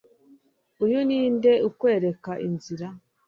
[0.83, 2.87] Uyu ni nde akwereka inzira